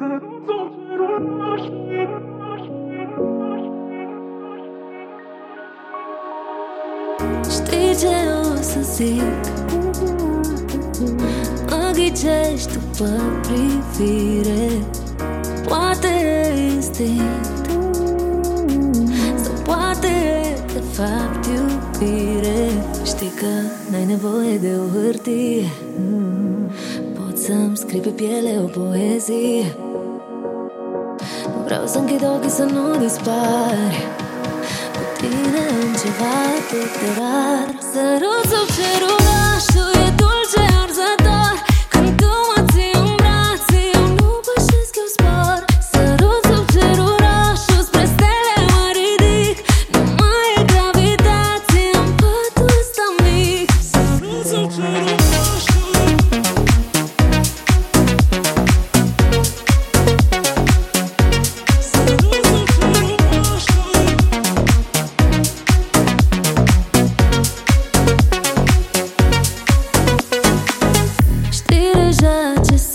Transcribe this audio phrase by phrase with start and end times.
[0.00, 0.08] Știi
[7.98, 9.22] ce o să zic?
[11.68, 13.08] Mă ghicești după
[13.42, 14.68] privire.
[15.68, 17.70] Poate e instinct
[19.36, 22.68] Sau poate e de fapt iubire.
[23.04, 23.46] Știi că
[23.90, 25.68] n-ai nevoie de o hârtie.
[26.70, 26.89] Poți
[27.50, 29.76] să-mi scrii pe piele o poezie.
[31.54, 34.06] Nu vreau să închid ochii să nu dispari
[35.18, 37.68] tine în ceva atât de rar.
[37.92, 39.99] Sărut sub cerul orașul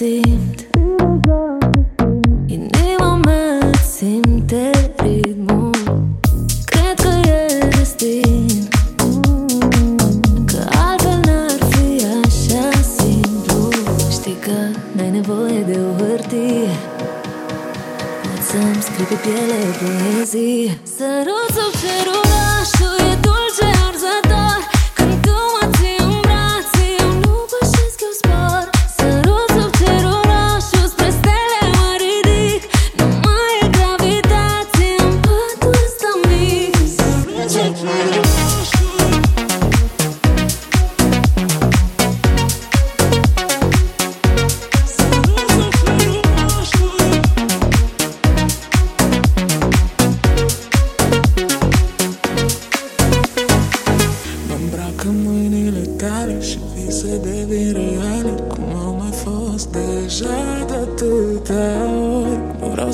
[0.06, 0.67] simt.
[2.45, 5.70] Inima mea simte ritmul.
[6.66, 8.67] Cred că e destin.
[10.45, 13.70] Că altfel n-ar fi așa simplu.
[14.12, 14.58] Știi că
[14.92, 16.73] n-ai nevoie de o hârtie.
[18.22, 23.84] Poți să-mi scrii pe piele o poezie Sărut sub cerul orașul e dulce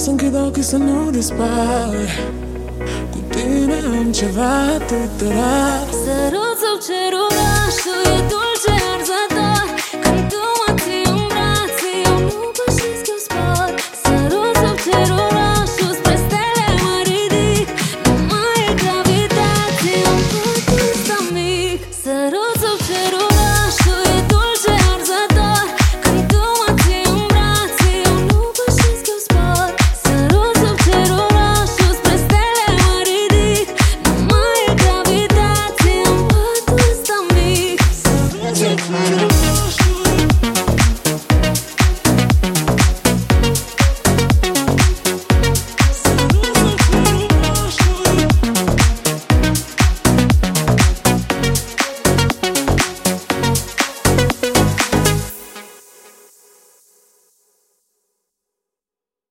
[0.02, 2.41] să închid ochii să nu dispari Cu
[4.02, 5.88] tine am ceva atât de rar.
[6.04, 9.21] Sărut sub cerul orașul e dulce arzător